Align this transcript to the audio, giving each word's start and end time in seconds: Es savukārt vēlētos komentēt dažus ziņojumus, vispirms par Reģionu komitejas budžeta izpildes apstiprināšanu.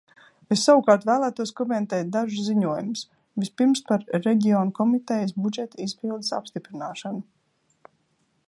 Es 0.53 0.61
savukārt 0.67 1.03
vēlētos 1.09 1.51
komentēt 1.59 2.09
dažus 2.15 2.47
ziņojumus, 2.47 3.03
vispirms 3.43 3.83
par 3.91 4.07
Reģionu 4.25 4.75
komitejas 4.83 5.37
budžeta 5.45 5.85
izpildes 5.89 6.35
apstiprināšanu. 6.43 7.95